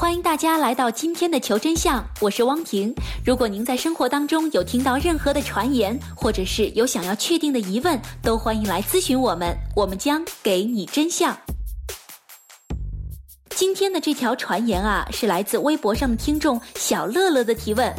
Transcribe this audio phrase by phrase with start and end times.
[0.00, 2.90] 欢迎大家来到今天的求真相，我是汪婷。
[3.22, 11.36] 如果您在生活当中有听到任何的传言，或者是有想要确定的疑问，都欢迎来咨询我们，我们将给你真相。
[13.50, 17.92] 今天的这条传言啊，是来自微博上的听众小乐乐的提问。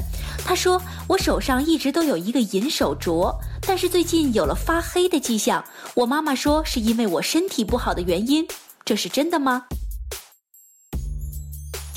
[0.43, 3.31] 他说：“我手上一直都有一个银手镯，
[3.61, 5.63] 但是最近有了发黑的迹象。
[5.93, 8.47] 我妈妈说是因为我身体不好的原因，
[8.83, 9.65] 这是真的吗？”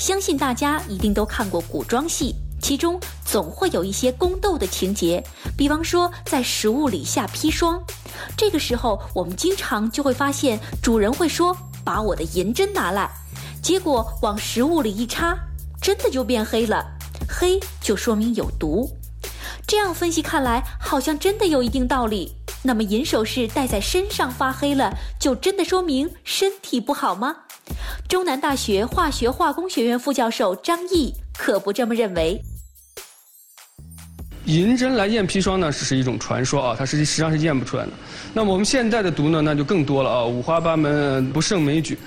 [0.05, 5.23] 相信大家一定都看过古装戏，其中总会有一些宫斗的情节，
[5.57, 7.83] 比方说在食物里下砒霜，
[8.37, 13.09] 这个时候我们经常就会发现主人会说：“把我的银针拿来。”
[13.63, 15.35] 结果往食物里一插，
[15.81, 16.85] 真的就变黑了，
[17.27, 18.87] 黑就说明有毒。
[19.65, 22.31] 这样分析看来，好像真的有一定道理。
[22.61, 27.37] 那么银首饰戴在身上发黑了，就真的说明身体不好吗？
[28.07, 32.39] 中南大学化学化工学院副教授张毅可不这么认为。
[34.45, 37.91] 银针来验砒霜呢，是一种传说啊，它实际实际上是验不出来的。
[38.31, 41.97] 那么我们现在的毒呢，那就更多了啊，五花八门，不胜枚举。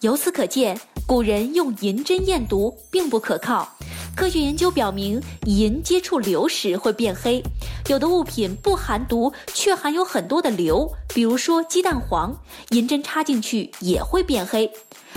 [0.00, 3.77] 由此可见，古人用银针验毒并不可靠。
[4.18, 7.40] 科学研究表明，银接触硫时会变黑。
[7.86, 12.36] 有的物品不含毒，却含有很多的硫，比如说鸡蛋黄，
[12.70, 14.68] 银针插进去也会变黑。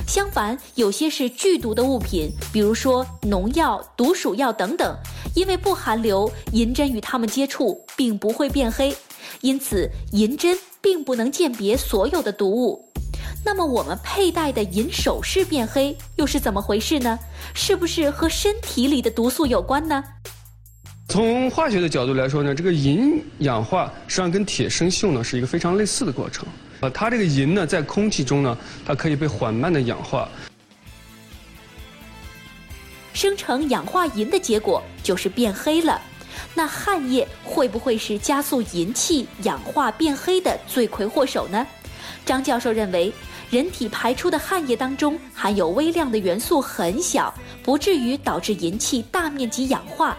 [0.08, 4.96] 相反，有些是剧毒的物品，比如说农药、毒鼠药等等，
[5.36, 8.96] 因为不含硫，银针与它们接触并不会变黑。
[9.42, 12.86] 因此，银针并不能鉴别所有的毒物。
[13.44, 17.18] 那么我们佩戴的银首饰变黑又是怎么回事呢？
[17.54, 20.04] 是不是和身体里的毒素有关呢？
[21.10, 26.46] 从化学的角度来说呢，这个银氧化实际上跟铁生锈呢是一个非常类似的过程。
[26.82, 30.30] 呃，它这个银呢在空气中呢，它可以被缓慢的氧化，
[33.14, 36.00] 生成氧化银的结果就是变黑了。
[36.54, 41.68] 那汗液会不会是加速银器氧化变黑的罪魁祸首呢？
[42.26, 43.12] 张教授认为。
[43.50, 50.18] 人体排出的汗液当中含有微量的元素很小，不至于导致银器大面积氧化，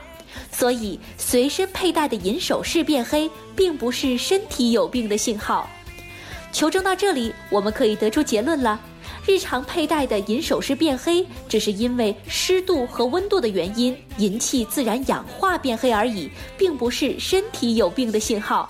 [0.50, 5.66] 所以随身佩戴的银首饰变黑，并不是身体有病的信号。
[6.52, 8.78] 求证到这里，我们可以得出结论了：
[9.26, 18.68] 日常佩戴的银首饰变黑，只是因为湿度和温度的原因，银器自然氧化变黑而已，并不是身体有病的信号。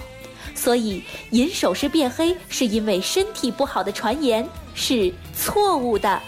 [0.54, 6.20] 所以，银首饰变黑是因为身体不好的传言是错误的。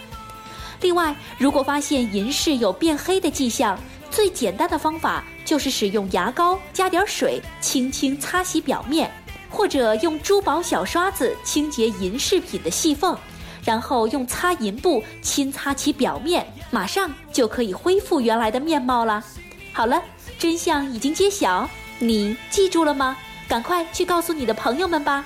[0.81, 3.79] 另外，如果发现银饰有变黑的迹象，
[4.11, 9.11] 最简单的方法就是使用牙膏加点水，轻轻擦洗表面，
[9.49, 13.17] 或者用珠宝小刷子清洁银饰品的细缝，
[13.65, 19.25] 然后用擦银布轻擦其表面，马上就可以恢复原来的面貌了。
[19.73, 20.03] 好了，
[20.39, 21.69] 真相已经揭晓，
[21.99, 23.17] 你记住了吗？
[23.49, 25.25] 赶快去告诉你的朋友们吧。